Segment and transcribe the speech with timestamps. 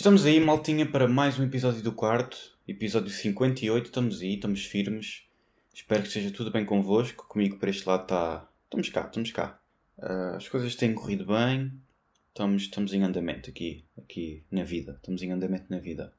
[0.00, 3.84] Estamos aí, maltinha, para mais um episódio do quarto, episódio 58.
[3.84, 5.24] Estamos aí, estamos firmes.
[5.74, 7.28] Espero que esteja tudo bem convosco.
[7.28, 8.48] Comigo para este lado está.
[8.64, 9.60] Estamos cá, estamos cá.
[9.98, 11.70] Uh, as coisas têm corrido bem.
[12.28, 14.92] Estamos, estamos em andamento aqui, aqui na vida.
[14.92, 16.14] Estamos em andamento na vida.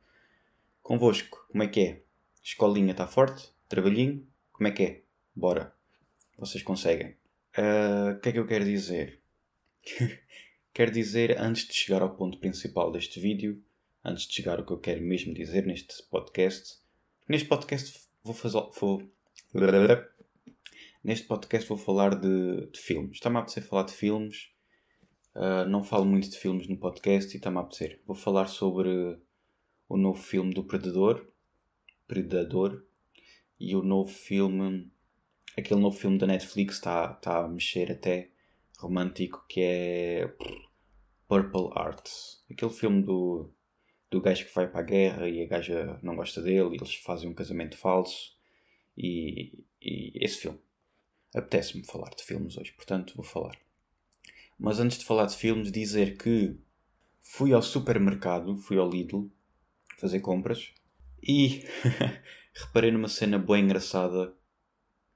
[0.83, 2.01] Convosco, como é que é?
[2.43, 3.49] Escolinha está forte?
[3.67, 4.23] Trabalhinho?
[4.53, 5.01] Como é que é?
[5.35, 5.73] Bora.
[6.37, 7.15] Vocês conseguem.
[7.57, 9.19] Ah, o uh, que é que eu quero dizer?
[10.71, 13.59] quero dizer, antes de chegar ao ponto principal deste vídeo,
[14.03, 16.79] antes de chegar ao que eu quero mesmo dizer neste podcast,
[17.27, 18.61] neste podcast vou fazer.
[18.79, 19.11] Vou,
[21.03, 23.13] neste podcast vou falar de, de filmes.
[23.13, 24.51] Está-me a apetecer falar de filmes.
[25.33, 28.01] Uh, não falo muito de filmes no podcast e está-me a apetecer.
[28.05, 29.19] Vou falar sobre
[29.87, 31.27] o novo filme do Predador.
[32.07, 32.85] Predador.
[33.59, 34.91] E o novo filme.
[35.57, 38.31] Aquele novo filme da Netflix está, está a mexer até
[38.79, 40.33] romântico que é
[41.27, 42.43] Purple Hearts.
[42.49, 43.53] Aquele filme do,
[44.11, 46.93] do gajo que vai para a guerra e a gaja não gosta dele e eles
[46.95, 48.35] fazem um casamento falso.
[48.97, 50.59] E, e esse filme.
[51.33, 53.57] Apetece-me falar de filmes hoje, portanto vou falar.
[54.59, 56.57] Mas antes de falar de filmes, dizer que
[57.21, 59.31] fui ao supermercado, fui ao Lidl
[59.97, 60.73] fazer compras
[61.23, 61.63] e
[62.53, 64.35] reparei numa cena bem engraçada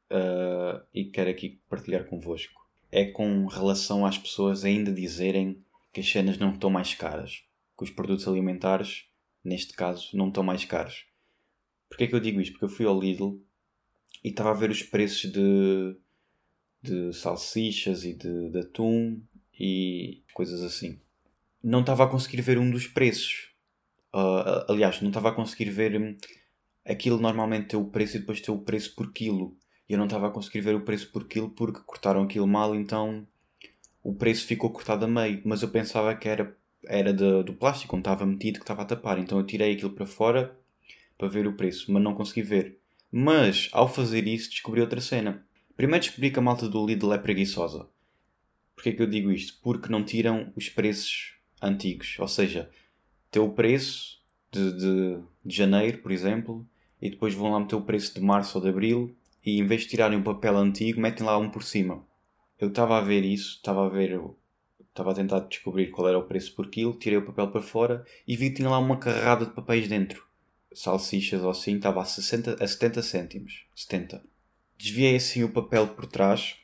[0.09, 2.65] uh, e quero aqui partilhar convosco
[2.95, 7.43] é com relação às pessoas ainda dizerem que as cenas não estão mais caras.
[7.77, 9.05] Que os produtos alimentares,
[9.43, 11.05] neste caso, não estão mais caros.
[11.89, 12.53] Porquê é que eu digo isto?
[12.53, 13.39] Porque eu fui ao Lidl
[14.23, 15.95] e estava a ver os preços de,
[16.81, 19.21] de salsichas e de, de atum
[19.59, 20.99] e coisas assim.
[21.63, 23.51] Não estava a conseguir ver um dos preços.
[24.13, 25.99] Uh, aliás, não estava a conseguir ver.
[25.99, 26.17] Hum,
[26.85, 30.05] aquilo normalmente tem o preço e depois tem o preço por quilo e eu não
[30.05, 33.27] estava a conseguir ver o preço por quilo porque cortaram aquilo mal, então
[34.03, 35.41] o preço ficou cortado a meio.
[35.45, 36.55] Mas eu pensava que era,
[36.87, 39.19] era de, do plástico, onde estava metido, que estava a tapar.
[39.19, 40.57] Então eu tirei aquilo para fora
[41.17, 42.79] para ver o preço, mas não consegui ver.
[43.11, 45.45] Mas ao fazer isso descobri outra cena.
[45.75, 47.87] Primeiro descobri que a malta do Lidl é preguiçosa.
[48.75, 49.57] Porquê que eu digo isto?
[49.61, 52.17] Porque não tiram os preços antigos.
[52.19, 52.69] Ou seja,
[53.31, 56.67] tem o preço de, de, de janeiro, por exemplo,
[57.01, 59.81] e depois vão lá meter o preço de março ou de abril e em vez
[59.81, 62.03] de tirarem um papel antigo, metem lá um por cima.
[62.59, 64.19] Eu estava a ver isso, estava a ver,
[64.95, 68.05] estava a tentar descobrir qual era o preço por quilo, tirei o papel para fora
[68.25, 70.25] e vi que tinha lá uma carrada de papéis dentro.
[70.73, 73.65] Salsichas ou assim, estava a, 60, a 70 cêntimos.
[73.75, 74.23] 70.
[74.77, 76.55] Desviei assim o papel por trás,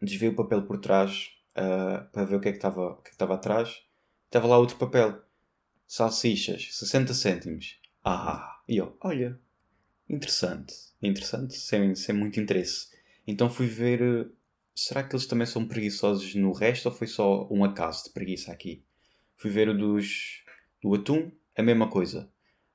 [0.00, 3.08] desviei o papel por trás uh, para ver o que é que estava, o que
[3.08, 3.82] é estava atrás.
[4.26, 5.22] Estava lá outro papel.
[5.86, 7.80] Salsichas, 60 cêntimos.
[8.04, 9.40] Ah, e eu, olha,
[10.08, 12.90] interessante, interessante, sem, sem muito interesse.
[13.26, 14.30] Então fui ver,
[14.80, 18.50] será que eles também são preguiçosos no resto ou foi só um acaso de preguiça
[18.50, 18.82] aqui?
[19.36, 20.42] Fui ver o dos,
[20.82, 22.30] do atum, a mesma coisa.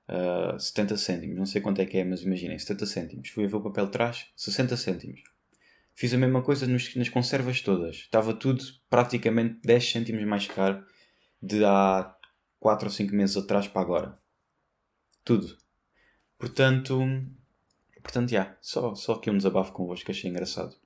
[0.08, 3.30] Uh, 70 cêntimos, não sei quanto é que é, mas imaginem, 70 cêntimos.
[3.30, 5.24] Fui ver o papel de trás, 60 cêntimos.
[5.96, 7.96] Fiz a mesma coisa nos, nas conservas todas.
[7.96, 10.86] Estava tudo praticamente 10 cêntimos mais caro
[11.42, 12.16] de há
[12.60, 14.20] 4 ou 5 meses atrás para agora.
[15.24, 15.58] Tudo.
[16.38, 17.00] Portanto,
[18.04, 20.85] portanto, já, yeah, só, só aqui um desabafo convosco que achei engraçado.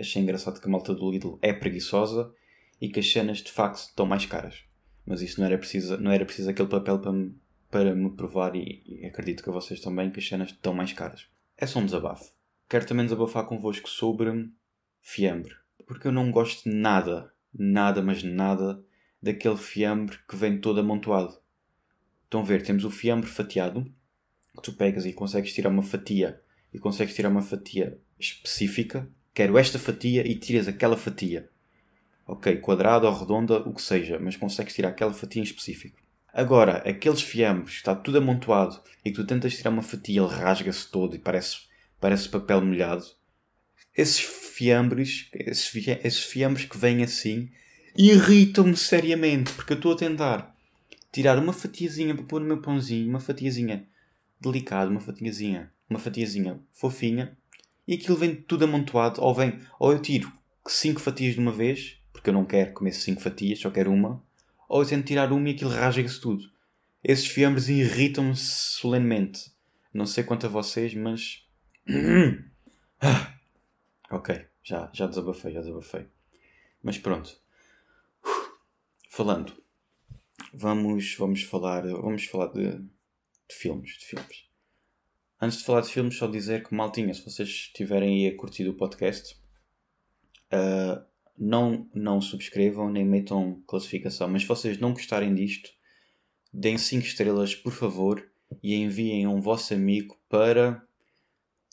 [0.00, 2.32] Achei engraçado que a malta do Lidl é preguiçosa
[2.80, 4.64] e que as cenas de facto estão mais caras.
[5.06, 7.34] Mas isso não era preciso, não era preciso aquele papel para me,
[7.70, 11.28] para me provar e, e acredito que vocês também que as cenas estão mais caras.
[11.56, 12.32] É só um desabafo.
[12.68, 14.50] Quero também desabafar convosco sobre
[15.00, 15.54] fiambre.
[15.86, 18.82] Porque eu não gosto nada, nada, mas nada
[19.22, 21.38] daquele fiambre que vem todo amontoado.
[22.24, 23.84] Estão a ver, temos o fiambre fatiado,
[24.54, 26.40] que tu pegas e consegues tirar uma fatia
[26.72, 31.48] e consegues tirar uma fatia específica, quero esta fatia e tiras aquela fatia.
[32.26, 35.98] Ok, quadrada ou redonda, o que seja, mas consegues tirar aquela fatia em específico.
[36.30, 40.90] Agora, aqueles fiambres, está tudo amontoado e que tu tentas tirar uma fatia, ele rasga-se
[40.90, 41.56] todo e parece,
[41.98, 43.02] parece papel molhado.
[43.96, 47.48] Esses fiambres, esses, fiambres que vêm assim,
[47.96, 50.54] irritam-me seriamente, porque eu estou a tentar
[51.10, 53.86] tirar uma fatiazinha para pôr no meu pãozinho, uma fatiazinha
[54.38, 57.38] delicado, uma fatiazinha, uma fatiazinha fofinha,
[57.90, 60.32] e aquilo vem tudo amontoado, ou vem, ou eu tiro
[60.64, 64.22] 5 fatias de uma vez, porque eu não quero comer 5 fatias, só quero uma,
[64.68, 66.48] ou eu tento tirar uma e aquilo rasga-se tudo.
[67.02, 69.52] Esses fiambres irritam-me solenemente.
[69.92, 71.44] Não sei quanto a vocês, mas.
[74.08, 76.06] ok, já, já desabafei, já desabafei.
[76.82, 77.36] Mas pronto.
[79.08, 79.52] Falando.
[80.54, 81.82] Vamos, vamos falar.
[81.82, 82.80] Vamos falar de
[83.50, 84.49] de filmes, de filmes.
[85.40, 88.68] Antes de falar de filmes, só dizer que, maltinha, se vocês estiverem aí a curtir
[88.68, 89.34] o podcast,
[90.52, 91.02] uh,
[91.38, 94.28] não, não subscrevam nem metam classificação.
[94.28, 95.70] Mas se vocês não gostarem disto,
[96.52, 98.30] deem 5 estrelas, por favor,
[98.62, 100.82] e enviem um vosso amigo para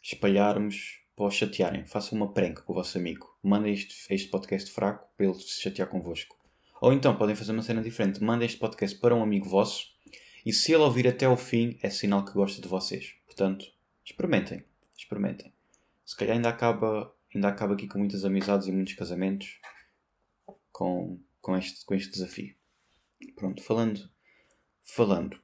[0.01, 1.85] espalharmos, para o chatearem.
[1.85, 3.37] Façam uma prank com o vosso amigo.
[3.43, 6.37] Mandem este, este podcast fraco para ele se chatear convosco.
[6.79, 8.23] Ou então podem fazer uma cena diferente.
[8.23, 9.97] Mandem este podcast para um amigo vosso
[10.45, 13.13] e se ele ouvir até ao fim, é sinal que gosta de vocês.
[13.37, 13.67] Portanto,
[14.03, 14.65] experimentem.
[14.97, 15.53] Experimentem.
[16.03, 19.59] Se calhar ainda acaba, ainda acaba aqui com muitas amizades e muitos casamentos
[20.71, 22.55] com, com, este, com este desafio.
[23.35, 24.09] Pronto, falando.
[24.83, 25.39] Falando.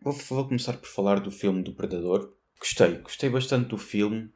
[0.00, 2.34] Vou, vou começar por falar do filme do Predador.
[2.58, 4.32] Gostei, gostei bastante do filme.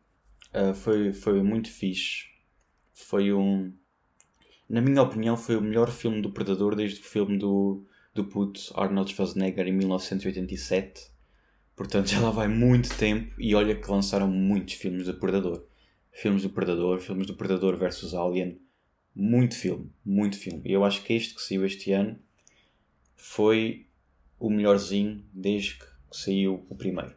[0.52, 2.26] Uh, foi, foi muito fixe.
[2.92, 3.74] Foi um.
[4.68, 8.60] Na minha opinião, foi o melhor filme do Predador desde o filme do, do puto
[8.74, 11.11] Arnold Schwarzenegger em 1987.
[11.74, 15.66] Portanto, já lá vai muito tempo e olha que lançaram muitos filmes do Predador.
[16.10, 18.60] Filmes do Predador, filmes do Predador versus Alien.
[19.14, 20.62] Muito filme, muito filme.
[20.64, 22.18] E eu acho que este que saiu este ano
[23.16, 23.86] foi
[24.38, 27.14] o melhorzinho desde que saiu o primeiro.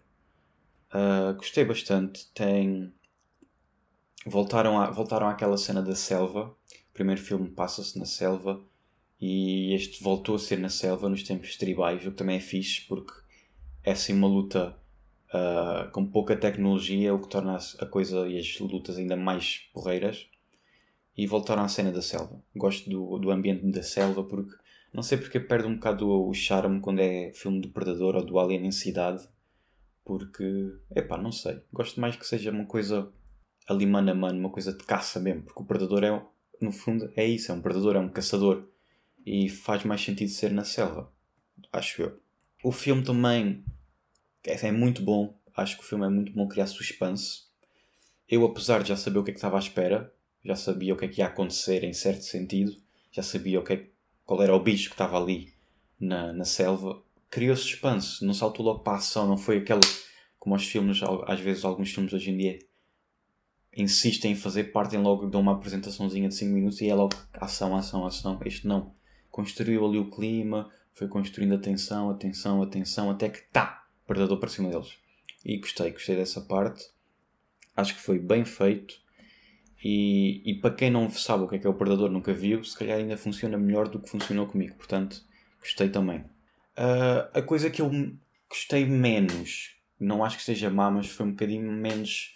[0.93, 2.27] Uh, gostei bastante.
[2.33, 2.93] Tem.
[4.25, 6.55] Voltaram, a, voltaram àquela cena da selva.
[6.89, 8.63] O primeiro filme passa-se na selva
[9.19, 12.81] e este voltou a ser na selva nos tempos tribais, o que também é fixe
[12.81, 13.13] porque
[13.85, 14.75] é assim uma luta
[15.29, 20.27] uh, com pouca tecnologia, o que torna a coisa e as lutas ainda mais porreiras.
[21.17, 22.43] E voltaram à cena da selva.
[22.53, 24.53] Gosto do, do ambiente da selva porque
[24.93, 28.37] não sei porque perde um bocado o charme quando é filme do Predador ou do
[28.37, 29.25] Alien em cidade.
[30.03, 30.43] Porque,
[30.93, 31.61] epá, não sei.
[31.71, 33.09] Gosto mais que seja uma coisa
[33.67, 35.43] ali mano a mano, uma coisa de caça mesmo.
[35.43, 36.21] Porque o Predador é,
[36.61, 38.67] no fundo, é isso: é um predador, é um caçador
[39.25, 41.11] e faz mais sentido ser na selva,
[41.73, 42.19] acho eu.
[42.63, 43.63] O filme também
[44.47, 47.43] é, é muito bom, acho que o filme é muito bom criar suspense.
[48.27, 50.13] Eu, apesar de já saber o que é que estava à espera,
[50.43, 52.75] já sabia o que é que ia acontecer em certo sentido,
[53.11, 53.89] já sabia o que é,
[54.25, 55.53] qual era o bicho que estava ali
[55.99, 59.81] na, na selva, criou suspense, não saltou logo para a ação, não foi aquela
[60.39, 62.59] como os filmes, às vezes alguns filmes hoje em dia
[63.75, 67.75] insistem em fazer, partem logo, dão uma apresentaçãozinha de 5 minutos e é logo ação,
[67.75, 68.39] ação, ação.
[68.45, 68.93] Este não
[69.29, 73.84] construiu ali o clima, foi construindo a tensão, a tensão, a tensão, até que tá,
[74.05, 74.97] Predador para cima deles.
[75.43, 76.85] E gostei, gostei dessa parte.
[77.75, 78.95] Acho que foi bem feito.
[79.83, 82.63] E, e para quem não sabe o que é que é o Predador, nunca viu,
[82.63, 84.75] se calhar ainda funciona melhor do que funcionou comigo.
[84.75, 85.23] Portanto,
[85.59, 86.19] gostei também.
[86.77, 87.91] Uh, a coisa que eu
[88.49, 92.33] gostei menos, não acho que seja má, mas foi um bocadinho menos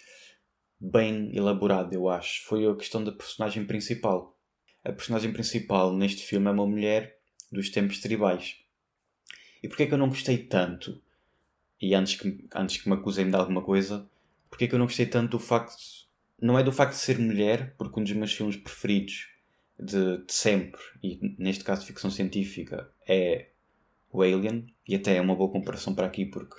[0.80, 2.44] bem elaborado, eu acho.
[2.44, 4.36] Foi a questão da personagem principal
[4.82, 7.18] a personagem principal neste filme é uma mulher
[7.52, 8.56] dos tempos tribais.
[9.62, 11.02] E porquê é que eu não gostei tanto?
[11.80, 14.06] E antes que, antes que me acusem de alguma coisa,
[14.48, 15.76] porquê é que eu não gostei tanto do facto.
[16.40, 19.28] Não é do facto de ser mulher, porque um dos meus filmes preferidos
[19.78, 23.48] de, de sempre, e neste caso de ficção científica, é
[24.12, 26.56] o Alien, e até é uma boa comparação para aqui porque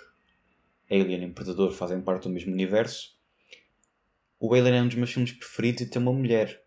[0.89, 3.17] Alien e Predador fazem parte do mesmo universo.
[4.39, 6.63] O Alien é um dos meus filmes preferidos e tem uma mulher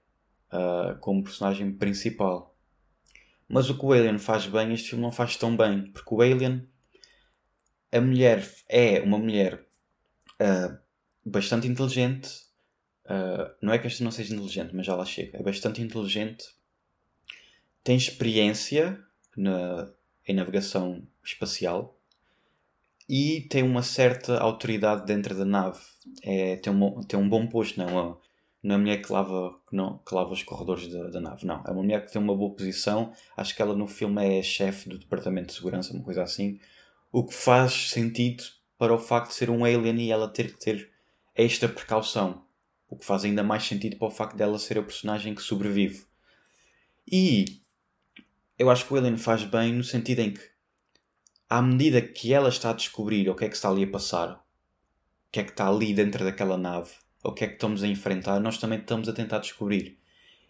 [0.53, 2.57] uh, como personagem principal.
[3.49, 6.21] Mas o que o Alien faz bem, este filme não faz tão bem, porque o
[6.21, 6.67] Alien,
[7.95, 9.65] a mulher é uma mulher
[10.41, 10.77] uh,
[11.25, 12.29] bastante inteligente.
[13.07, 15.39] Uh, não é que esta não seja inteligente, mas já lá chega.
[15.39, 16.45] É bastante inteligente,
[17.85, 18.99] tem experiência
[19.37, 19.91] na,
[20.27, 21.97] em navegação espacial
[23.09, 25.81] e tem uma certa autoridade dentro da nave.
[26.23, 27.93] É, tem, um, tem um bom posto, não é?
[27.93, 31.63] não é uma mulher que lava, não, que lava os corredores da, da, nave, não.
[31.67, 33.13] É uma mulher que tem uma boa posição.
[33.37, 36.59] Acho que ela no filme é chefe do departamento de segurança, uma coisa assim.
[37.17, 38.43] O que faz sentido
[38.77, 40.91] para o facto de ser um alien e ela ter que ter
[41.33, 42.45] esta precaução.
[42.89, 46.07] O que faz ainda mais sentido para o facto dela ser a personagem que sobrevive.
[47.07, 47.61] E
[48.59, 50.41] eu acho que o alien faz bem no sentido em que,
[51.49, 54.33] à medida que ela está a descobrir o que é que está ali a passar,
[54.33, 56.91] o que é que está ali dentro daquela nave,
[57.23, 60.01] o que é que estamos a enfrentar, nós também estamos a tentar descobrir.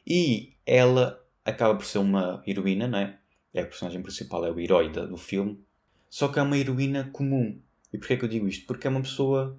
[0.07, 3.19] E ela acaba por ser uma heroína, não é?
[3.53, 5.63] É a personagem principal, é o herói do filme.
[6.15, 7.61] Só que é uma heroína comum.
[7.93, 8.67] E porquê é que eu digo isto?
[8.67, 9.59] Porque é uma pessoa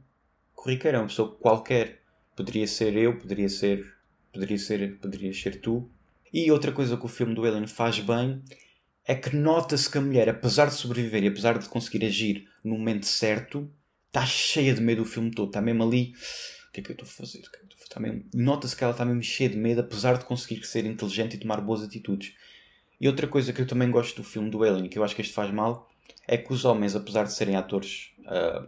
[0.53, 2.01] corriqueira, é uma pessoa qualquer.
[2.33, 3.93] Poderia ser eu, poderia ser.
[4.31, 5.89] Poderia ser, poderia ser tu.
[6.31, 8.41] E outra coisa que o filme do Alien faz bem
[9.03, 12.77] é que nota-se que a mulher, apesar de sobreviver e apesar de conseguir agir no
[12.77, 13.69] momento certo,
[14.07, 15.47] está cheia de medo o filme todo.
[15.47, 16.13] Está mesmo ali
[16.71, 17.39] que é que eu estou a fazer?
[17.39, 18.23] É Está mesmo...
[18.33, 21.61] Nota-se que ela está mesmo cheia de medo, apesar de conseguir ser inteligente e tomar
[21.61, 22.33] boas atitudes.
[22.99, 25.21] E outra coisa que eu também gosto do filme do Alien, que eu acho que
[25.21, 25.89] este faz mal,
[26.27, 28.67] é que os homens, apesar de serem atores uh,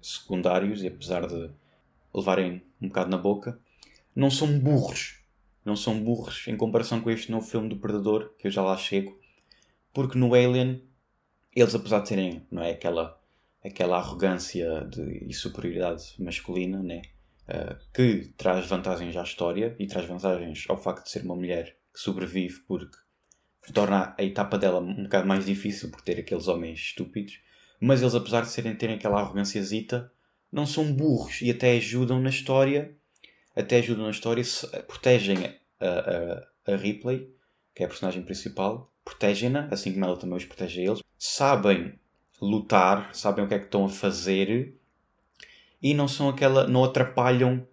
[0.00, 1.50] secundários e apesar de
[2.14, 3.58] levarem um bocado na boca,
[4.14, 5.20] não são burros.
[5.64, 8.76] Não são burros em comparação com este novo filme do Predador, que eu já lá
[8.76, 9.18] chego.
[9.92, 10.82] Porque no Alien
[11.56, 13.18] eles, apesar de terem não é, aquela,
[13.64, 17.00] aquela arrogância de, e superioridade masculina, né?
[17.48, 21.76] Uh, que traz vantagens à história e traz vantagens ao facto de ser uma mulher
[21.94, 22.98] que sobrevive porque
[23.72, 27.40] torna a etapa dela um bocado mais difícil por ter aqueles homens estúpidos,
[27.80, 30.10] mas eles apesar de serem, terem aquela arrogânciazita,
[30.50, 32.94] não são burros e até ajudam na história,
[33.54, 34.42] até ajudam na história,
[34.86, 35.38] protegem
[35.80, 35.86] a,
[36.68, 37.30] a, a Ripley,
[37.74, 41.98] que é a personagem principal, protegem-na, assim como ela também os protege a eles, sabem
[42.40, 44.74] lutar, sabem o que é que estão a fazer
[45.82, 47.66] e não são aquela, não atrapalham,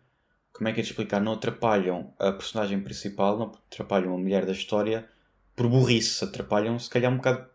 [0.52, 4.46] como é que é de explicar, não atrapalham a personagem principal, não atrapalham a mulher
[4.46, 5.10] da história
[5.56, 7.48] por burrice, atrapalham se calhar um bocado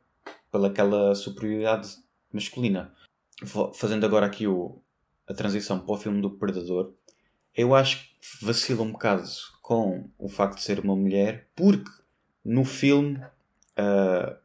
[0.50, 1.88] pelaquela superioridade
[2.32, 2.94] masculina.
[3.74, 4.80] Fazendo agora aqui o,
[5.26, 6.94] a transição para o filme do Predador,
[7.54, 9.28] eu acho que vacila um bocado
[9.62, 11.90] com o facto de ser uma mulher, porque
[12.44, 14.36] no filme uh,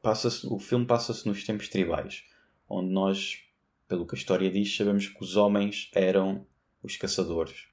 [0.00, 2.24] passa o filme passa-se nos tempos tribais,
[2.68, 3.38] onde nós,
[3.86, 6.46] pelo que a história diz, sabemos que os homens eram
[6.82, 7.66] os caçadores.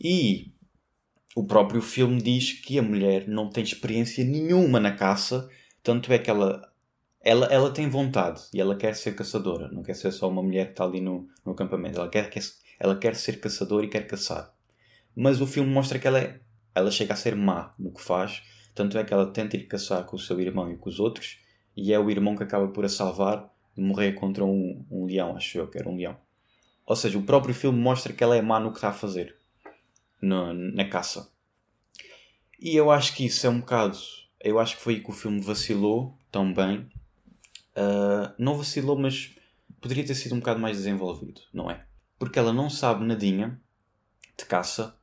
[0.00, 0.52] E
[1.38, 5.48] o próprio filme diz que a mulher não tem experiência nenhuma na caça,
[5.84, 6.68] tanto é que ela,
[7.20, 10.64] ela, ela tem vontade e ela quer ser caçadora, não quer ser só uma mulher
[10.64, 12.42] que está ali no, no acampamento, ela quer, quer,
[12.80, 14.52] ela quer ser caçadora e quer caçar.
[15.14, 16.40] Mas o filme mostra que ela, é,
[16.74, 18.42] ela chega a ser má no que faz,
[18.74, 21.38] tanto é que ela tenta ir caçar com o seu irmão e com os outros,
[21.76, 25.36] e é o irmão que acaba por a salvar de morrer contra um, um leão,
[25.36, 26.16] acho eu que era um leão.
[26.84, 29.37] Ou seja, o próprio filme mostra que ela é má no que está a fazer
[30.20, 31.30] no, na caça.
[32.58, 33.98] E eu acho que isso é um bocado.
[34.40, 36.88] Eu acho que foi aí que o filme vacilou tão bem.
[37.76, 39.36] Uh, não vacilou, mas
[39.80, 41.86] poderia ter sido um bocado mais desenvolvido, não é?
[42.18, 43.60] Porque ela não sabe nadinha
[44.36, 44.98] de caça.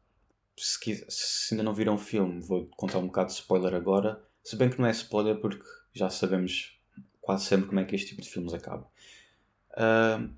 [0.58, 4.22] Se, se ainda não viram o filme, vou contar um bocado de spoiler agora.
[4.44, 6.78] Se bem que não é spoiler, porque já sabemos
[7.22, 8.90] quase sempre como é que este tipo de filmes acaba.
[9.72, 10.30] Uh,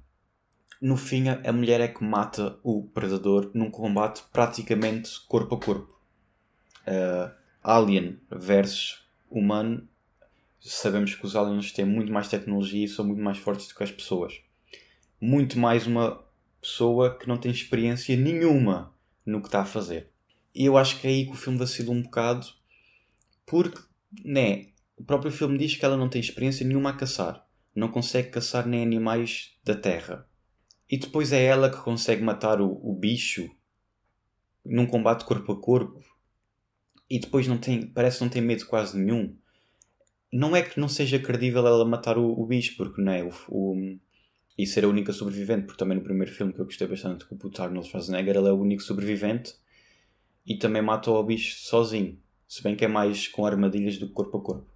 [0.82, 6.00] no fim, a mulher é que mata o predador num combate praticamente corpo a corpo.
[6.88, 7.32] Uh,
[7.62, 9.88] alien versus humano,
[10.60, 13.84] sabemos que os aliens têm muito mais tecnologia e são muito mais fortes do que
[13.84, 14.40] as pessoas.
[15.20, 16.24] Muito mais uma
[16.62, 18.94] pessoa que não tem experiência nenhuma
[19.26, 20.10] no que está a fazer.
[20.54, 22.48] E eu acho que é aí que o filme vacila um bocado,
[23.46, 23.80] porque,
[24.24, 24.68] né,
[24.98, 27.46] o próprio filme diz que ela não tem experiência nenhuma a caçar.
[27.76, 30.28] Não consegue caçar nem animais da terra.
[30.90, 33.50] E depois é ela que consegue matar o, o bicho
[34.66, 36.04] num combate corpo a corpo.
[37.10, 39.36] E depois não tem, parece que não tem medo quase nenhum.
[40.32, 43.32] Não é que não seja credível ela matar o, o bicho, porque não é o,
[43.50, 43.98] o,
[44.58, 47.36] e ser a única sobrevivente, porque também no primeiro filme que eu gostei bastante com
[47.36, 49.56] o Arnold Schwarzenegger, ela é o único sobrevivente
[50.46, 52.18] e também mata o bicho sozinho,
[52.48, 54.68] se bem que é mais com armadilhas do que corpo a corpo.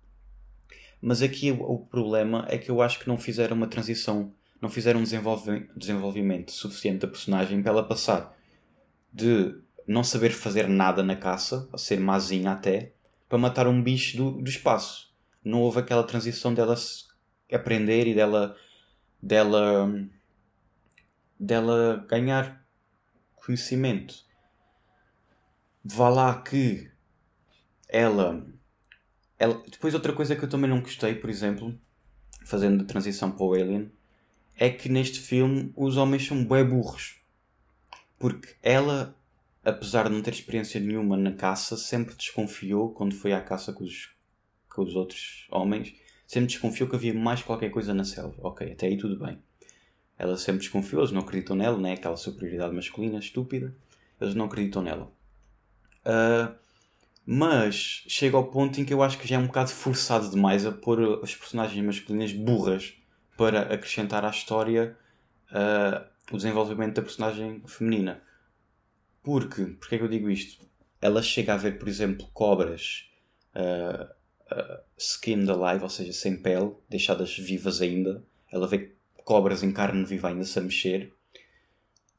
[1.02, 4.70] Mas aqui o, o problema é que eu acho que não fizeram uma transição não
[4.70, 8.38] fizeram um desenvolve desenvolvimento suficiente da personagem para ela passar
[9.12, 12.94] de não saber fazer nada na caça, a ser mazinha até,
[13.28, 15.12] para matar um bicho do, do espaço.
[15.44, 16.76] Não houve aquela transição dela
[17.52, 18.56] aprender e dela
[19.22, 19.92] dela
[21.40, 22.66] dela ganhar
[23.36, 24.24] conhecimento.
[25.84, 26.90] Vá lá que
[27.90, 28.46] ela,
[29.38, 31.78] ela depois outra coisa que eu também não gostei, por exemplo,
[32.46, 33.92] fazendo a transição para o Alien,
[34.56, 37.20] é que neste filme os homens são bem burros.
[38.18, 39.16] Porque ela,
[39.64, 43.84] apesar de não ter experiência nenhuma na caça, sempre desconfiou, quando foi à caça com
[43.84, 44.12] os,
[44.70, 45.96] com os outros homens,
[46.28, 48.36] sempre desconfiou que havia mais qualquer coisa na selva.
[48.40, 49.40] Ok, até aí tudo bem.
[50.18, 51.94] Ela sempre desconfiou, eles não acreditam nela, né?
[51.94, 53.76] aquela superioridade masculina estúpida.
[54.20, 55.12] Eles não acreditam nela.
[56.06, 56.54] Uh,
[57.26, 60.66] mas chega ao ponto em que eu acho que já é um bocado forçado demais
[60.66, 62.94] a pôr as personagens masculinas burras
[63.38, 64.98] para acrescentar à história
[65.52, 68.22] uh, o desenvolvimento da personagem feminina.
[69.24, 70.66] Porque, porque é que eu digo isto?
[71.02, 73.10] Ela chega a ver, por exemplo, cobras
[73.56, 74.04] uh,
[74.54, 78.24] uh, skinned alive, ou seja, sem pele, deixadas vivas ainda.
[78.52, 81.14] Ela vê cobras em carne viva ainda-se a mexer.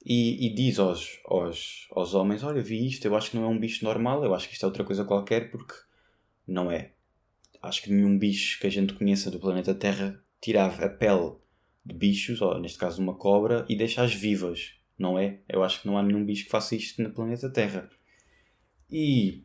[0.05, 3.49] E, e, diz aos, aos, aos homens: Olha, vi isto, eu acho que não é
[3.49, 5.75] um bicho normal, eu acho que isto é outra coisa qualquer, porque
[6.47, 6.93] não é.
[7.63, 11.33] Acho que nenhum bicho que a gente conheça do planeta Terra tirar a pele
[11.87, 15.39] de bichos, ou neste caso uma cobra, e deixar-as vivas, não é?
[15.49, 17.89] Eu acho que não há nenhum bicho que faça isto no planeta Terra.
[18.91, 19.43] E.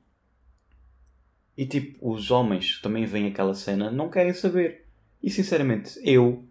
[1.55, 4.85] E tipo, os homens também veem aquela cena, não querem saber.
[5.23, 6.43] E sinceramente, eu.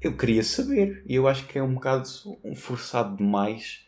[0.00, 1.02] Eu queria saber.
[1.06, 2.06] E eu acho que é um bocado
[2.54, 3.86] forçado demais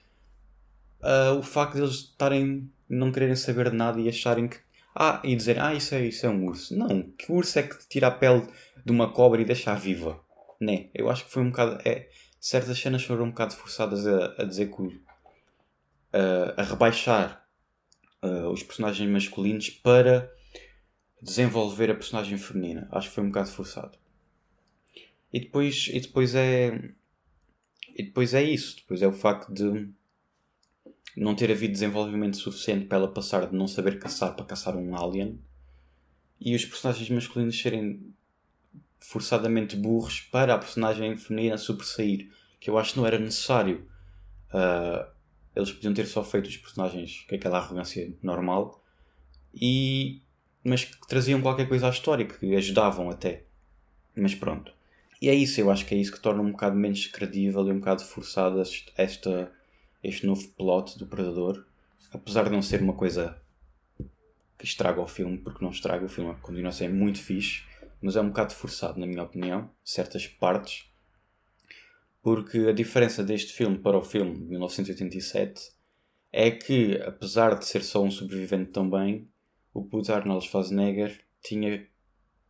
[1.00, 2.70] uh, o facto de eles estarem.
[2.88, 4.58] não quererem saber de nada e acharem que.
[5.00, 6.76] Ah, e dizer, ah, isso é, isso é um urso.
[6.76, 8.44] Não, que urso é que tira a pele
[8.84, 10.20] de uma cobra e deixa-a viva?
[10.60, 10.90] Né?
[10.92, 11.80] Eu acho que foi um bocado.
[11.88, 12.08] É,
[12.40, 15.00] certas cenas foram um bocado forçadas a, a dizer que.
[16.56, 17.46] A rebaixar
[18.22, 20.32] uh, os personagens masculinos para
[21.22, 22.88] desenvolver a personagem feminina.
[22.90, 23.96] Acho que foi um bocado forçado.
[25.32, 26.90] E depois, e depois é.
[27.94, 28.74] E depois é isso.
[28.78, 29.88] Depois é o facto de
[31.18, 34.96] não ter havido desenvolvimento suficiente para ela passar de não saber caçar para caçar um
[34.96, 35.38] alien
[36.40, 38.14] e os personagens masculinos serem
[38.98, 43.86] forçadamente burros para a personagem feminina sobressair, que eu acho que não era necessário.
[44.52, 45.06] Uh,
[45.54, 48.82] eles podiam ter só feito os personagens com aquela arrogância normal,
[49.54, 50.20] e,
[50.62, 53.44] mas que traziam qualquer coisa à história, que ajudavam até.
[54.14, 54.72] Mas pronto.
[55.20, 57.72] E é isso, eu acho que é isso que torna um bocado menos credível e
[57.72, 58.62] um bocado forçada
[58.96, 59.52] esta,
[60.02, 61.66] este novo plot do Predador.
[62.12, 63.40] Apesar de não ser uma coisa
[64.58, 67.62] que estraga o filme, porque não estraga o filme, continua a ser muito fixe,
[68.00, 70.88] mas é um bocado forçado, na minha opinião, certas partes.
[72.22, 75.72] Porque a diferença deste filme para o filme de 1987
[76.32, 79.28] é que, apesar de ser só um sobrevivente também,
[79.72, 81.86] o puto Arnold Schwarzenegger tinha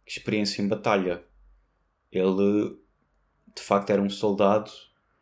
[0.06, 1.22] experiência em batalha.
[2.10, 2.78] Ele,
[3.54, 4.70] de facto, era um soldado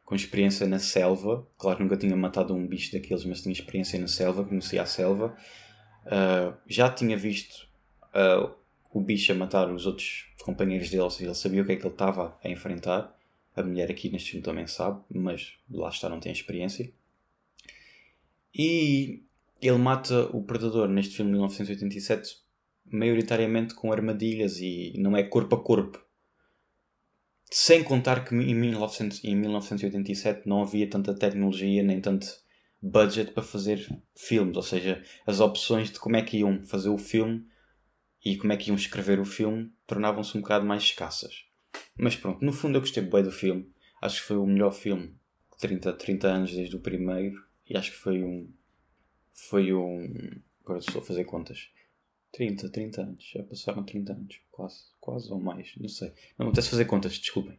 [0.07, 1.47] com experiência na selva.
[1.59, 5.37] Claro nunca tinha matado um bicho daqueles, mas tinha experiência na selva, conhecia a selva.
[6.07, 7.69] Uh, já tinha visto
[8.15, 8.55] uh,
[8.93, 11.77] o bicho a matar os outros companheiros dele, ou seja, ele sabia o que é
[11.77, 13.15] que ele estava a enfrentar.
[13.55, 16.91] A mulher aqui neste filme também sabe, mas lá está, não tem experiência.
[18.55, 19.25] E
[19.61, 22.47] ele mata o predador neste filme de 1987
[22.91, 26.06] maioritariamente com armadilhas e não é corpo a corpo.
[27.51, 32.27] Sem contar que em, 1900, em 1987 não havia tanta tecnologia nem tanto
[32.83, 33.87] budget para fazer
[34.17, 37.47] filmes, ou seja, as opções de como é que iam fazer o filme
[38.25, 41.47] e como é que iam escrever o filme tornavam-se um bocado mais escassas.
[41.97, 43.71] Mas pronto, no fundo eu gostei bem do filme.
[44.03, 45.15] Acho que foi o melhor filme
[45.59, 47.35] 30, 30 anos desde o primeiro
[47.69, 48.51] e acho que foi um.
[49.33, 50.41] Foi um.
[50.63, 51.71] Agora estou a fazer contas.
[52.37, 53.31] 30, 30 anos.
[53.33, 54.41] Já passaram 30 anos.
[54.51, 54.85] Quase.
[55.01, 55.73] Quase ou mais.
[55.79, 56.13] Não sei.
[56.39, 57.59] Não acontece fazer contas, desculpem.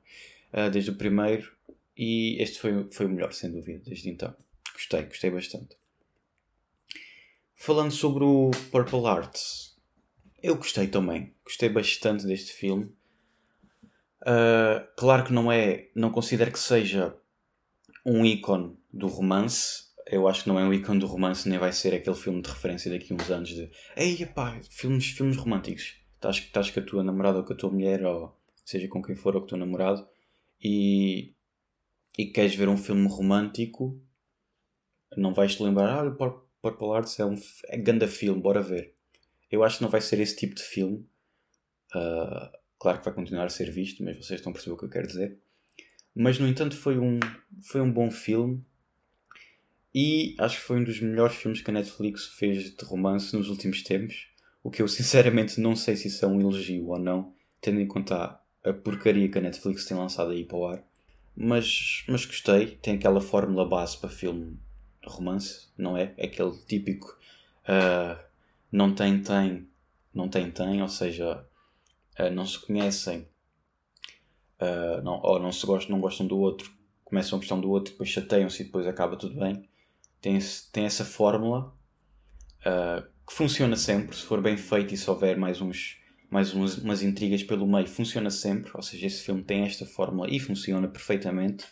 [0.54, 1.52] Uh, desde o primeiro.
[1.98, 4.36] E este foi, foi o melhor, sem dúvida, desde então.
[4.72, 5.76] Gostei, gostei bastante.
[7.56, 9.76] Falando sobre o Purple Hearts.
[10.44, 11.34] Eu gostei também.
[11.44, 12.86] Gostei bastante deste filme.
[14.22, 15.90] Uh, claro que não é.
[15.96, 17.18] Não considero que seja
[18.06, 21.72] um ícone do romance eu acho que não é um ícone do romance, nem vai
[21.72, 25.96] ser aquele filme de referência daqui a uns anos de Ei, pá, filmes, filmes românticos.
[26.16, 29.16] Estás, estás com a tua namorada ou com a tua mulher, ou seja com quem
[29.16, 30.08] for, ou com o teu namorado,
[30.64, 31.34] e,
[32.18, 34.02] e queres ver um filme romântico,
[35.16, 36.16] não vais te lembrar, ah, o
[36.62, 37.36] Purple Hearts é um
[37.68, 38.96] é ganda filme, bora ver.
[39.52, 41.08] Eu acho que não vai ser esse tipo de filme.
[41.96, 44.86] Uh, claro que vai continuar a ser visto, mas vocês estão a perceber o que
[44.86, 45.40] eu quero dizer.
[46.14, 47.20] Mas, no entanto, foi um,
[47.62, 48.66] foi um bom filme
[50.00, 53.50] e acho que foi um dos melhores filmes que a Netflix fez de romance nos
[53.50, 54.28] últimos tempos.
[54.64, 57.88] O que eu sinceramente não sei se isso é um elogio ou não, tendo em
[57.88, 60.84] conta a porcaria que a Netflix tem lançado aí para o ar.
[61.36, 64.60] Mas, mas gostei, tem aquela fórmula base para filme
[65.04, 66.14] romance, não é?
[66.24, 67.18] Aquele típico
[67.64, 68.24] uh,
[68.72, 69.68] não tem, tem,
[70.14, 71.44] não tem, tem, ou seja,
[72.20, 73.28] uh, não se conhecem
[74.62, 76.72] uh, não, ou não se gostam, não gostam do outro,
[77.04, 79.68] começam a gostar do outro, depois chateiam-se e depois acaba tudo bem
[80.22, 80.40] tem,
[80.72, 81.74] tem essa fórmula
[82.62, 85.98] uh, que funciona sempre, se for bem feito e se houver mais uns
[86.30, 88.72] mais umas, umas intrigas pelo meio, funciona sempre.
[88.74, 91.66] Ou seja, esse filme tem esta fórmula e funciona perfeitamente.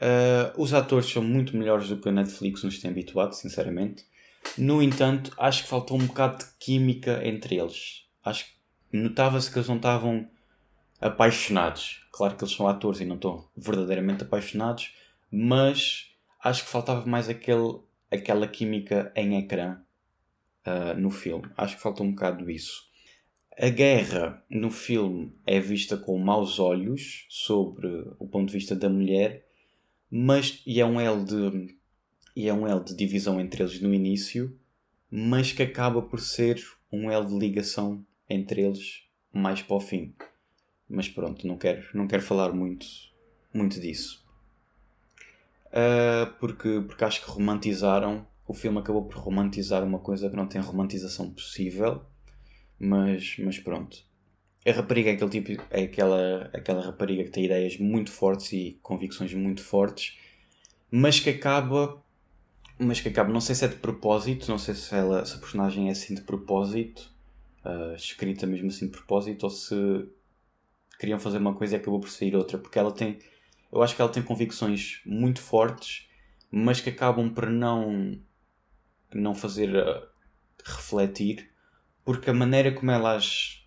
[0.00, 4.04] Uh, os atores são muito melhores do que a Netflix nos tem habituado, sinceramente.
[4.58, 8.06] No entanto, acho que faltou um bocado de química entre eles.
[8.24, 10.28] Acho que notava-se que eles não estavam
[11.00, 12.04] apaixonados.
[12.12, 14.94] Claro que eles são atores e não estão verdadeiramente apaixonados,
[15.30, 16.11] mas
[16.42, 17.78] acho que faltava mais aquele,
[18.10, 19.80] aquela química em ecrã
[20.66, 21.48] uh, no filme.
[21.56, 22.90] Acho que falta um bocado isso.
[23.56, 27.86] A guerra no filme é vista com maus olhos sobre
[28.18, 29.46] o ponto de vista da mulher,
[30.10, 31.76] mas e é um L de
[32.34, 34.58] e é um L de divisão entre eles no início,
[35.10, 40.14] mas que acaba por ser um L de ligação entre eles mais para o fim.
[40.88, 42.86] Mas pronto, não quero, não quero falar muito,
[43.52, 44.21] muito disso
[45.72, 48.26] uh, porque, porque acho que romantizaram.
[48.46, 52.02] O filme acabou por romantizar uma coisa que não tem romantização possível,
[52.78, 53.96] mas, mas pronto.
[54.66, 58.78] A rapariga é aquele tipo, é aquela, aquela rapariga que tem ideias muito fortes e
[58.82, 60.18] convicções muito fortes,
[60.90, 62.02] mas que acaba
[62.78, 65.38] mas que acaba, não sei se é de propósito, não sei se, ela, se a
[65.38, 67.12] personagem é assim de propósito,
[67.64, 69.74] uh, escrita mesmo assim de propósito, ou se
[70.98, 73.18] queriam fazer uma coisa e acabou por sair outra, porque ela tem,
[73.72, 76.08] eu acho que ela tem convicções muito fortes,
[76.50, 78.20] mas que acabam por não,
[79.14, 80.06] não fazer uh,
[80.64, 81.50] refletir,
[82.04, 83.62] porque a maneira como ela as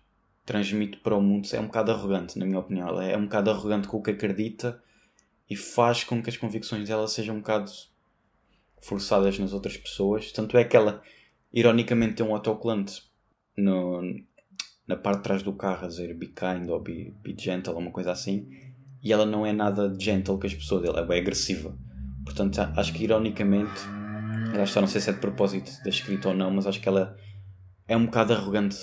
[0.46, 2.88] transmite para o mundo é um bocado arrogante, na minha opinião.
[2.88, 4.80] Ela é um bocado arrogante com o que acredita
[5.50, 7.70] e faz com que as convicções dela sejam um bocado
[8.80, 10.30] forçadas nas outras pessoas.
[10.30, 11.02] Tanto é que ela,
[11.52, 13.02] ironicamente, tem um autocolante
[13.56, 14.02] no,
[14.86, 17.90] na parte de trás do carro a dizer be kind ou be, be gentle uma
[17.90, 18.48] coisa assim.
[19.02, 21.76] E ela não é nada gentle com as pessoas, ela é bem agressiva.
[22.24, 23.80] Portanto, acho que ironicamente,
[24.52, 26.88] ela está, não sei se é de propósito da escrita ou não, mas acho que
[26.88, 27.16] ela
[27.86, 28.76] é um bocado arrogante.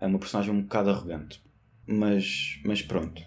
[0.00, 1.40] É uma personagem um bocado arrogante.
[1.86, 3.22] Mas, mas pronto.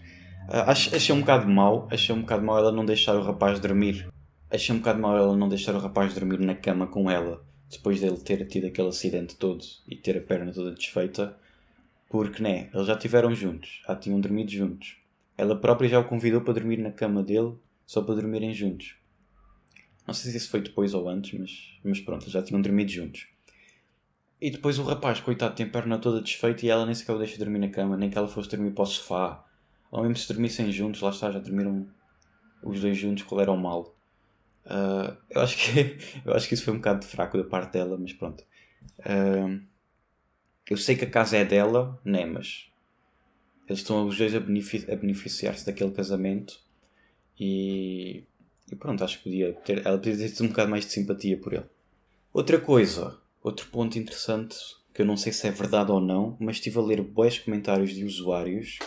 [0.49, 4.07] achei um bocado mau, achei um bocado mau ela não deixar o rapaz dormir
[4.49, 7.43] achei um bocado mal ela não deixar o rapaz dormir na cama com ela
[7.77, 11.35] depois dele ter tido aquele acidente todo e ter a perna toda desfeita,
[12.09, 14.97] porque né, eles já estiveram juntos, já tinham dormido juntos.
[15.37, 18.95] Ela própria já o convidou para dormir na cama dele, só para dormirem juntos.
[20.05, 23.27] Não sei se isso foi depois ou antes, mas, mas pronto, já tinham dormido juntos.
[24.39, 27.17] E depois o rapaz, coitado, tem a perna toda desfeita e ela nem sequer o
[27.17, 29.45] deixa dormir na cama, nem que ela fosse dormir para o sofá.
[29.89, 31.87] Ou mesmo se dormissem juntos, lá está, já dormiram
[32.61, 33.95] os dois juntos, qual era o mal.
[34.65, 37.97] Uh, eu, acho que, eu acho que isso foi um bocado fraco da parte dela,
[37.97, 38.43] mas pronto.
[38.99, 39.61] Uh,
[40.69, 42.25] eu sei que a casa é dela, né?
[42.25, 42.69] Mas
[43.67, 46.59] eles estão os dois a, benefici a beneficiar-se daquele casamento
[47.39, 48.23] e,
[48.71, 51.53] e, pronto, acho que podia ter, ela podia ter um bocado mais de simpatia por
[51.53, 51.65] ele.
[52.31, 54.55] Outra coisa, outro ponto interessante
[54.93, 57.93] que eu não sei se é verdade ou não, mas estive a ler bons comentários
[57.93, 58.77] de usuários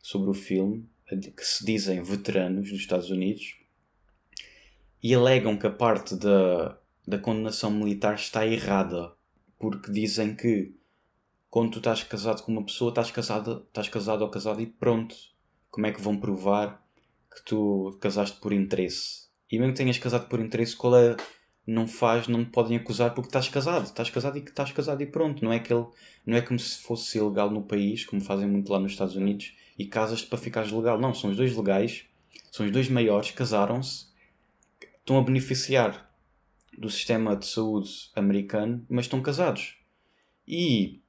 [0.00, 3.56] sobre o filme que se dizem veteranos dos Estados Unidos
[5.02, 9.12] e alegam que a parte da, da condenação militar está errada,
[9.58, 10.74] porque dizem que
[11.50, 15.14] quando tu estás casado com uma pessoa, estás casado, estás casado ou casado e pronto.
[15.70, 16.82] Como é que vão provar
[17.34, 19.28] que tu casaste por interesse?
[19.50, 21.16] E mesmo que tenhas casado por interesse, qual é?
[21.66, 23.84] Não faz, não podem acusar porque estás casado.
[23.84, 25.44] Estás casado e que estás casado e pronto.
[25.44, 25.86] Não é, aquele,
[26.24, 29.54] não é como se fosse ilegal no país, como fazem muito lá nos Estados Unidos,
[29.78, 30.98] e casas-te para ficares legal.
[30.98, 32.04] Não, são os dois legais,
[32.50, 34.08] são os dois maiores, casaram-se
[35.08, 36.12] estão a beneficiar
[36.76, 39.78] do sistema de saúde americano, mas estão casados.
[40.46, 41.00] E,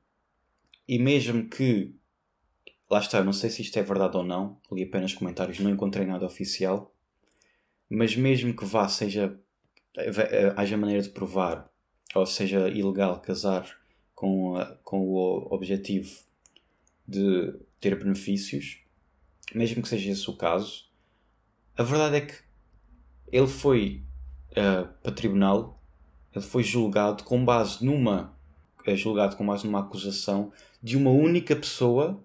[0.90, 1.94] e mesmo que,
[2.90, 6.04] lá está, não sei se isto é verdade ou não, li apenas comentários, não encontrei
[6.04, 6.92] nada oficial,
[7.88, 9.40] mas mesmo que vá, seja,
[10.56, 11.72] haja maneira de provar,
[12.16, 13.70] ou seja ilegal casar
[14.16, 16.24] com, com o objetivo
[17.08, 18.80] de ter benefícios,
[19.54, 20.90] mesmo que seja esse o caso,
[21.78, 22.34] a verdade é que
[23.32, 24.04] ele foi
[24.54, 25.80] uh, para tribunal,
[26.34, 28.39] ele foi julgado com base numa
[28.86, 32.24] é julgado com base numa acusação de uma única pessoa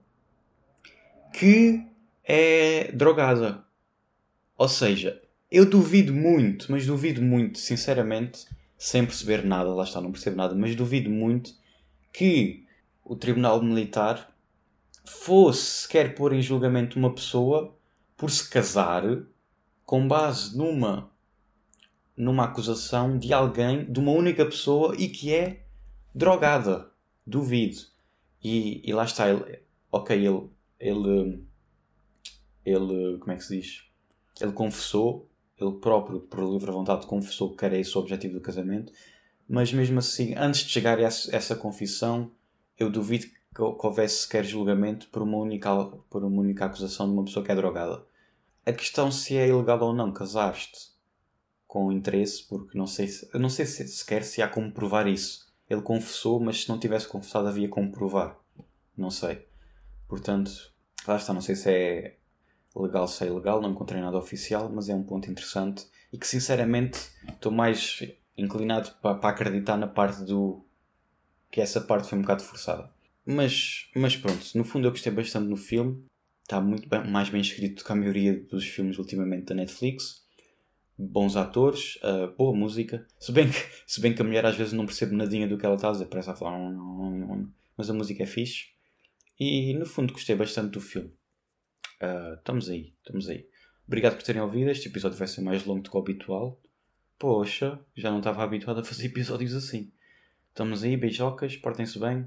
[1.33, 1.85] que
[2.23, 3.65] é drogada.
[4.57, 8.47] Ou seja, eu duvido muito, mas duvido muito, sinceramente,
[8.79, 11.55] sem perceber nada, lá está, não percebo nada, mas duvido muito
[12.13, 12.65] que
[13.05, 14.33] o Tribunal Militar
[15.05, 17.77] fosse sequer pôr em julgamento uma pessoa
[18.17, 19.03] por se casar
[19.85, 21.11] com base numa
[22.17, 25.64] numa acusação de alguém, de uma única pessoa e que é
[26.15, 26.91] drogada.
[27.27, 27.79] Duvido.
[28.43, 31.45] E, e lá está, ele, ok, ele, ele,
[32.65, 33.85] ele, como é que se diz?
[34.41, 38.93] Ele confessou, ele próprio, por livre vontade, confessou que era esse o objetivo do casamento,
[39.49, 42.31] mas mesmo assim, antes de chegar a essa, confissão,
[42.79, 45.71] eu duvido que, houvesse sequer julgamento por uma, única,
[46.11, 48.05] por uma única acusação de uma pessoa que é drogada
[48.67, 50.95] a questão se é ilegal ou não casaste
[51.67, 55.44] com interesse, porque não sei, se, não sei se, sequer se há como provar isso.
[55.69, 58.39] Ele confessou, mas se não tivesse confessado havia como provar.
[58.97, 59.47] Não sei.
[60.09, 60.73] Portanto,
[61.07, 62.17] lá está, não sei se é
[62.77, 66.27] legal, se é ilegal, não encontrei nada oficial, mas é um ponto interessante e que
[66.27, 66.99] sinceramente
[67.29, 68.01] estou mais
[68.37, 70.65] inclinado para, para acreditar na parte do
[71.51, 72.93] que essa parte foi um bocado forçada.
[73.25, 76.05] Mas, mas pronto, no fundo eu gostei bastante no filme
[76.45, 80.24] está muito bem, mais bem escrito do que a maioria dos filmes ultimamente da Netflix.
[80.97, 83.07] Bons atores, uh, boa música.
[83.19, 85.67] Se bem, que, se bem que a mulher às vezes não percebe nadinha do que
[85.67, 86.59] ela está a dizer, parece a falar.
[87.77, 88.69] Mas a música é fixe.
[89.39, 91.13] E no fundo gostei bastante do filme.
[92.01, 93.49] Uh, estamos aí, estamos aí.
[93.87, 94.71] Obrigado por terem ouvido.
[94.71, 96.61] Este episódio vai ser mais longo do que o habitual.
[97.19, 99.93] Poxa, já não estava habituado a fazer episódios assim.
[100.51, 102.25] Estamos aí, beijocas, portem-se bem.